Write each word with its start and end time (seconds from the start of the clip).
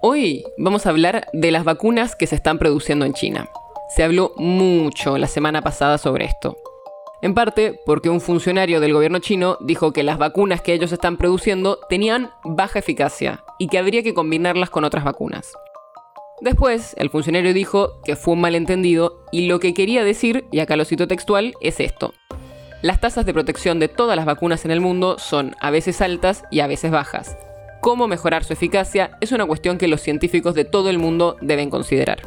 Hoy 0.00 0.44
vamos 0.56 0.86
a 0.86 0.90
hablar 0.90 1.26
de 1.32 1.50
las 1.50 1.64
vacunas 1.64 2.14
que 2.14 2.28
se 2.28 2.36
están 2.36 2.60
produciendo 2.60 3.04
en 3.04 3.14
China. 3.14 3.50
Se 3.96 4.04
habló 4.04 4.32
mucho 4.36 5.18
la 5.18 5.26
semana 5.26 5.60
pasada 5.60 5.98
sobre 5.98 6.24
esto. 6.24 6.56
En 7.20 7.34
parte 7.34 7.80
porque 7.84 8.08
un 8.08 8.20
funcionario 8.20 8.78
del 8.78 8.92
gobierno 8.92 9.18
chino 9.18 9.58
dijo 9.60 9.92
que 9.92 10.04
las 10.04 10.16
vacunas 10.16 10.62
que 10.62 10.72
ellos 10.72 10.92
están 10.92 11.16
produciendo 11.16 11.80
tenían 11.88 12.30
baja 12.44 12.78
eficacia 12.78 13.42
y 13.58 13.66
que 13.66 13.76
habría 13.76 14.04
que 14.04 14.14
combinarlas 14.14 14.70
con 14.70 14.84
otras 14.84 15.02
vacunas. 15.02 15.52
Después, 16.40 16.94
el 16.96 17.10
funcionario 17.10 17.52
dijo 17.52 18.00
que 18.04 18.14
fue 18.14 18.34
un 18.34 18.40
malentendido 18.40 19.24
y 19.32 19.48
lo 19.48 19.58
que 19.58 19.74
quería 19.74 20.04
decir, 20.04 20.44
y 20.52 20.60
acá 20.60 20.76
lo 20.76 20.84
cito 20.84 21.08
textual, 21.08 21.54
es 21.60 21.80
esto. 21.80 22.14
Las 22.82 23.00
tasas 23.00 23.26
de 23.26 23.34
protección 23.34 23.80
de 23.80 23.88
todas 23.88 24.14
las 24.14 24.26
vacunas 24.26 24.64
en 24.64 24.70
el 24.70 24.80
mundo 24.80 25.18
son 25.18 25.56
a 25.60 25.72
veces 25.72 26.00
altas 26.00 26.44
y 26.52 26.60
a 26.60 26.68
veces 26.68 26.92
bajas, 26.92 27.36
cómo 27.80 28.08
mejorar 28.08 28.44
su 28.44 28.52
eficacia 28.52 29.16
es 29.20 29.32
una 29.32 29.46
cuestión 29.46 29.78
que 29.78 29.88
los 29.88 30.00
científicos 30.00 30.54
de 30.54 30.64
todo 30.64 30.90
el 30.90 30.98
mundo 30.98 31.36
deben 31.40 31.70
considerar. 31.70 32.22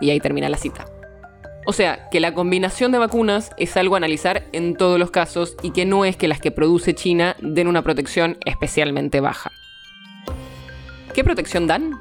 Y 0.00 0.10
ahí 0.10 0.20
termina 0.20 0.48
la 0.48 0.56
cita. 0.56 0.86
O 1.64 1.72
sea, 1.72 2.08
que 2.10 2.20
la 2.20 2.34
combinación 2.34 2.90
de 2.90 2.98
vacunas 2.98 3.50
es 3.56 3.76
algo 3.76 3.94
a 3.94 3.98
analizar 3.98 4.44
en 4.52 4.76
todos 4.76 4.98
los 4.98 5.10
casos 5.10 5.56
y 5.62 5.70
que 5.70 5.84
no 5.84 6.04
es 6.04 6.16
que 6.16 6.26
las 6.26 6.40
que 6.40 6.50
produce 6.50 6.94
China 6.94 7.36
den 7.40 7.68
una 7.68 7.82
protección 7.82 8.36
especialmente 8.44 9.20
baja. 9.20 9.52
¿Qué 11.14 11.22
protección 11.22 11.66
dan? 11.66 12.00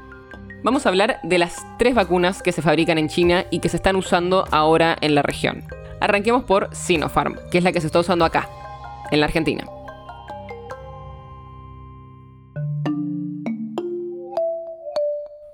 Vamos 0.64 0.86
a 0.86 0.90
hablar 0.90 1.20
de 1.24 1.38
las 1.38 1.58
tres 1.78 1.94
vacunas 1.94 2.42
que 2.42 2.52
se 2.52 2.62
fabrican 2.62 2.98
en 2.98 3.10
China 3.10 3.46
y 3.52 3.60
que 3.60 3.70
se 3.70 3.78
están 3.78 3.96
usando 3.96 4.46
ahora 4.52 4.98
en 5.02 5.16
la 5.16 5.22
región. 5.22 5.64
Arranquemos 6.00 6.44
por 6.44 6.70
Sinopharm, 6.74 7.38
que 7.52 7.60
es 7.60 7.64
la 7.64 7.72
que 7.72 7.82
se 7.82 7.88
está 7.88 8.00
usando 8.00 8.26
acá, 8.26 8.50
en 9.12 9.20
la 9.20 9.28
Argentina. 9.28 9.66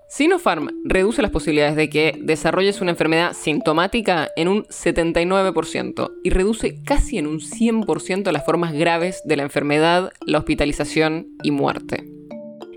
Sinopharm 0.09 0.69
reduce 0.85 1.21
las 1.21 1.31
posibilidades 1.31 1.75
de 1.75 1.89
que 1.89 2.17
desarrolles 2.21 2.79
una 2.79 2.91
enfermedad 2.91 3.33
sintomática 3.33 4.29
en 4.37 4.47
un 4.47 4.63
79% 4.65 6.11
y 6.23 6.29
reduce 6.29 6.81
casi 6.83 7.17
en 7.17 7.27
un 7.27 7.39
100% 7.41 8.31
las 8.31 8.45
formas 8.45 8.71
graves 8.71 9.21
de 9.25 9.35
la 9.35 9.43
enfermedad, 9.43 10.13
la 10.25 10.37
hospitalización 10.37 11.27
y 11.43 11.51
muerte. 11.51 12.05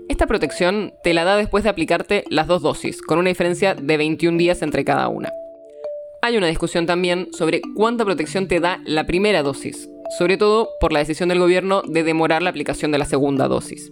Esta 0.09 0.27
protección 0.27 0.93
te 1.03 1.13
la 1.13 1.23
da 1.23 1.37
después 1.37 1.63
de 1.63 1.69
aplicarte 1.69 2.25
las 2.29 2.47
dos 2.47 2.61
dosis, 2.63 3.01
con 3.01 3.17
una 3.17 3.29
diferencia 3.29 3.75
de 3.75 3.95
21 3.95 4.37
días 4.37 4.61
entre 4.61 4.83
cada 4.83 5.07
una. 5.07 5.31
Hay 6.21 6.35
una 6.35 6.47
discusión 6.47 6.85
también 6.85 7.29
sobre 7.31 7.61
cuánta 7.75 8.03
protección 8.03 8.49
te 8.49 8.59
da 8.59 8.81
la 8.85 9.05
primera 9.05 9.41
dosis, 9.41 9.89
sobre 10.19 10.35
todo 10.35 10.67
por 10.81 10.91
la 10.91 10.99
decisión 10.99 11.29
del 11.29 11.39
gobierno 11.39 11.81
de 11.81 12.03
demorar 12.03 12.43
la 12.43 12.49
aplicación 12.49 12.91
de 12.91 12.97
la 12.97 13.05
segunda 13.05 13.47
dosis. 13.47 13.89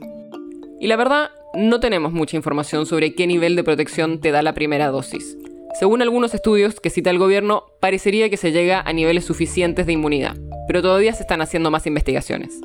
Y 0.81 0.88
la 0.88 0.98
verdad, 0.98 1.30
no 1.53 1.80
tenemos 1.80 2.14
mucha 2.14 2.38
información 2.38 2.86
sobre 2.86 3.16
qué 3.16 3.28
nivel 3.28 3.55
de 3.55 3.64
protección 3.64 4.19
te 4.19 4.31
da 4.31 4.42
la 4.42 4.53
primera 4.53 4.88
dosis. 4.88 5.38
Según 5.78 6.02
algunos 6.02 6.33
estudios 6.33 6.80
que 6.80 6.89
cita 6.89 7.09
el 7.09 7.19
gobierno, 7.19 7.66
parecería 7.79 8.29
que 8.29 8.38
se 8.38 8.51
llega 8.51 8.81
a 8.81 8.94
niveles 8.94 9.25
suficientes 9.25 9.85
de 9.85 9.94
inmunidad, 9.94 10.38
pero 10.68 10.81
todavía 10.81 11.13
se 11.13 11.24
están 11.24 11.41
haciendo 11.41 11.72
más 11.72 11.85
investigaciones. 11.88 12.59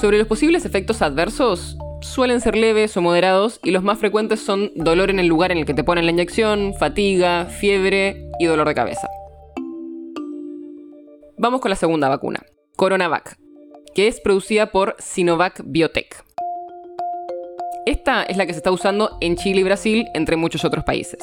Sobre 0.00 0.18
los 0.18 0.26
posibles 0.26 0.64
efectos 0.64 1.02
adversos, 1.02 1.76
suelen 2.00 2.40
ser 2.40 2.56
leves 2.56 2.96
o 2.96 3.02
moderados 3.02 3.60
y 3.64 3.72
los 3.72 3.82
más 3.82 3.98
frecuentes 3.98 4.40
son 4.40 4.70
dolor 4.76 5.10
en 5.10 5.18
el 5.18 5.26
lugar 5.26 5.50
en 5.50 5.58
el 5.58 5.66
que 5.66 5.74
te 5.74 5.84
ponen 5.84 6.06
la 6.06 6.12
inyección, 6.12 6.74
fatiga, 6.78 7.46
fiebre 7.46 8.30
y 8.38 8.46
dolor 8.46 8.68
de 8.68 8.74
cabeza. 8.74 9.08
Vamos 11.36 11.60
con 11.60 11.70
la 11.70 11.76
segunda 11.76 12.08
vacuna, 12.08 12.44
Coronavac, 12.76 13.38
que 13.94 14.08
es 14.08 14.20
producida 14.20 14.70
por 14.70 14.96
Sinovac 14.98 15.62
Biotech. 15.64 16.27
Esta 17.88 18.22
es 18.22 18.36
la 18.36 18.44
que 18.44 18.52
se 18.52 18.58
está 18.58 18.70
usando 18.70 19.16
en 19.22 19.36
Chile 19.36 19.60
y 19.60 19.64
Brasil, 19.64 20.08
entre 20.12 20.36
muchos 20.36 20.62
otros 20.62 20.84
países. 20.84 21.20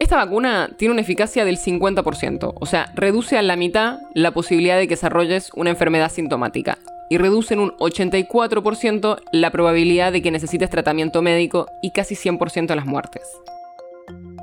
Esta 0.00 0.16
vacuna 0.16 0.70
tiene 0.78 0.92
una 0.92 1.02
eficacia 1.02 1.44
del 1.44 1.58
50%, 1.58 2.54
o 2.58 2.64
sea, 2.64 2.90
reduce 2.94 3.36
a 3.36 3.42
la 3.42 3.56
mitad 3.56 3.98
la 4.14 4.30
posibilidad 4.30 4.78
de 4.78 4.88
que 4.88 4.94
desarrolles 4.94 5.50
una 5.54 5.68
enfermedad 5.68 6.10
sintomática 6.10 6.78
y 7.10 7.18
reduce 7.18 7.52
en 7.52 7.60
un 7.60 7.72
84% 7.72 9.18
la 9.32 9.50
probabilidad 9.50 10.12
de 10.12 10.22
que 10.22 10.30
necesites 10.30 10.70
tratamiento 10.70 11.20
médico 11.20 11.66
y 11.82 11.90
casi 11.90 12.14
100% 12.14 12.74
las 12.74 12.86
muertes. 12.86 13.24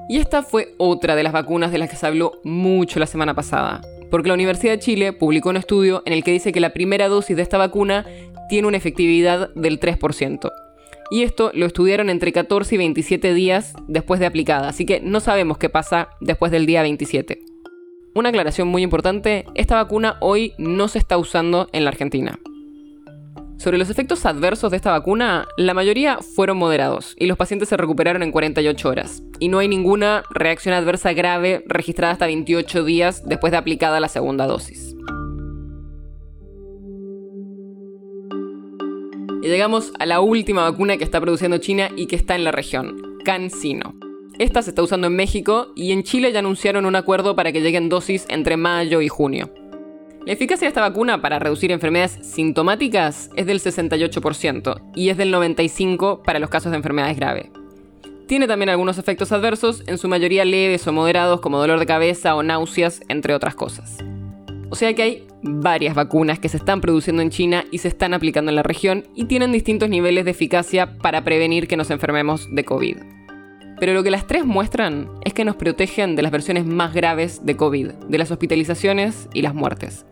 Y 0.10 0.20
esta 0.20 0.44
fue 0.44 0.76
otra 0.78 1.16
de 1.16 1.24
las 1.24 1.34
vacunas 1.34 1.72
de 1.72 1.80
las 1.80 1.90
que 1.90 1.96
se 1.96 2.06
habló 2.06 2.34
mucho 2.44 3.00
la 3.00 3.08
semana 3.08 3.34
pasada, 3.34 3.82
porque 4.12 4.28
la 4.28 4.36
Universidad 4.36 4.74
de 4.74 4.80
Chile 4.80 5.14
publicó 5.14 5.50
un 5.50 5.58
estudio 5.58 6.04
en 6.06 6.14
el 6.14 6.24
que 6.24 6.30
dice 6.30 6.52
que 6.52 6.60
la 6.60 6.74
primera 6.74 7.08
dosis 7.08 7.36
de 7.36 7.42
esta 7.42 7.58
vacuna 7.58 8.06
tiene 8.50 8.68
una 8.68 8.78
efectividad 8.78 9.50
del 9.56 9.80
3%, 9.80 10.52
y 11.14 11.22
esto 11.22 11.52
lo 11.54 11.68
estudiaron 11.68 12.10
entre 12.10 12.34
14 12.34 12.74
y 12.74 12.78
27 12.80 13.36
días 13.36 13.76
después 13.88 14.20
de 14.20 14.26
aplicada, 14.26 14.68
así 14.68 14.84
que 14.84 15.00
no 15.00 15.20
sabemos 15.20 15.60
qué 15.60 15.70
pasa 15.70 16.10
después 16.22 16.52
del 16.52 16.66
día 16.66 16.82
27. 16.82 17.40
Una 18.16 18.30
aclaración 18.30 18.68
muy 18.68 18.82
importante, 18.82 19.46
esta 19.54 19.76
vacuna 19.76 20.18
hoy 20.22 20.54
no 20.58 20.88
se 20.88 20.98
está 20.98 21.20
usando 21.20 21.70
en 21.72 21.84
la 21.84 21.92
Argentina. 21.92 22.40
Sobre 23.58 23.78
los 23.78 23.92
efectos 23.92 24.26
adversos 24.26 24.72
de 24.72 24.78
esta 24.78 24.90
vacuna, 24.90 25.46
la 25.56 25.76
mayoría 25.76 26.18
fueron 26.18 26.58
moderados 26.58 27.16
y 27.20 27.28
los 27.28 27.38
pacientes 27.38 27.70
se 27.70 27.78
recuperaron 27.78 28.24
en 28.24 28.32
48 28.32 28.90
horas. 28.90 29.22
Y 29.38 29.50
no 29.50 29.60
hay 29.60 29.68
ninguna 29.68 30.24
reacción 30.32 30.74
adversa 30.74 31.14
grave 31.14 31.64
registrada 31.68 32.14
hasta 32.14 32.26
28 32.26 32.84
días 32.86 33.22
después 33.24 33.52
de 33.52 33.58
aplicada 33.58 34.00
la 34.00 34.08
segunda 34.08 34.48
dosis. 34.48 34.93
Y 39.44 39.50
llegamos 39.50 39.92
a 40.00 40.06
la 40.06 40.22
última 40.22 40.64
vacuna 40.64 40.96
que 40.96 41.04
está 41.04 41.20
produciendo 41.20 41.58
China 41.58 41.90
y 41.98 42.08
que 42.08 42.16
está 42.16 42.36
en 42.36 42.46
la 42.46 42.54
región, 42.54 43.18
CanSino. 43.26 43.94
Esta 44.40 44.62
se 44.62 44.70
está 44.70 44.82
usando 44.82 45.08
en 45.08 45.18
México 45.18 45.74
y 45.76 45.92
en 45.92 46.04
Chile 46.04 46.32
ya 46.32 46.40
anunciaron 46.40 46.86
un 46.86 46.96
acuerdo 46.96 47.36
para 47.36 47.52
que 47.52 47.60
lleguen 47.60 47.90
dosis 47.90 48.26
entre 48.30 48.56
mayo 48.56 49.02
y 49.02 49.10
junio. 49.10 49.54
La 50.26 50.32
eficacia 50.32 50.66
de 50.66 50.70
esta 50.70 50.80
vacuna 50.80 51.22
para 51.22 51.40
reducir 51.40 51.74
enfermedades 51.74 52.20
sintomáticas 52.22 53.32
es 53.36 53.46
del 53.46 53.60
68% 53.60 54.82
y 54.96 55.10
es 55.10 55.18
del 55.18 55.34
95% 55.34 56.22
para 56.24 56.40
los 56.40 56.50
casos 56.50 56.72
de 56.72 56.78
enfermedades 56.78 57.18
graves. 57.18 57.50
Tiene 58.28 58.48
también 58.48 58.70
algunos 58.70 58.98
efectos 58.98 59.34
adversos, 59.34 59.84
en 59.88 59.98
su 59.98 60.08
mayoría 60.08 60.46
leves 60.46 60.88
o 60.88 60.94
moderados 60.94 61.42
como 61.42 61.60
dolor 61.60 61.80
de 61.80 61.86
cabeza 61.86 62.34
o 62.38 62.44
náuseas, 62.44 63.02
entre 63.10 63.36
otras 63.36 63.56
cosas. 63.56 63.98
O 64.70 64.76
sea 64.78 64.94
que 64.94 65.04
hay 65.04 65.28
varias 65.44 65.94
vacunas 65.94 66.40
que 66.40 66.50
se 66.50 66.58
están 66.58 66.82
produciendo 66.82 67.22
en 67.22 67.30
China 67.30 67.66
y 67.72 67.80
se 67.80 67.90
están 67.90 68.14
aplicando 68.14 68.50
en 68.50 68.56
la 68.56 68.64
región 68.64 69.06
y 69.14 69.26
tienen 69.26 69.52
distintos 69.52 69.90
niveles 69.90 70.26
de 70.26 70.32
eficacia 70.32 70.98
para 70.98 71.24
prevenir 71.24 71.68
que 71.68 71.78
nos 71.78 71.92
enfermemos 71.92 72.48
de 72.54 72.66
COVID. 72.66 72.98
Pero 73.80 73.94
lo 73.94 74.04
que 74.04 74.12
las 74.12 74.28
tres 74.28 74.46
muestran 74.46 75.10
es 75.26 75.34
que 75.34 75.46
nos 75.46 75.58
protegen 75.58 76.16
de 76.16 76.22
las 76.22 76.32
versiones 76.32 76.66
más 76.66 76.94
graves 76.94 77.46
de 77.46 77.58
COVID, 77.58 77.88
de 78.08 78.18
las 78.18 78.32
hospitalizaciones 78.32 79.28
y 79.34 79.42
las 79.42 79.54
muertes. 79.54 80.06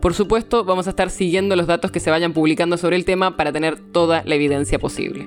Por 0.00 0.14
supuesto, 0.14 0.64
vamos 0.64 0.86
a 0.86 0.90
estar 0.90 1.10
siguiendo 1.10 1.56
los 1.56 1.66
datos 1.66 1.90
que 1.90 2.00
se 2.00 2.10
vayan 2.10 2.32
publicando 2.32 2.76
sobre 2.76 2.96
el 2.96 3.04
tema 3.04 3.36
para 3.36 3.52
tener 3.52 3.76
toda 3.92 4.22
la 4.24 4.34
evidencia 4.34 4.78
posible. 4.78 5.26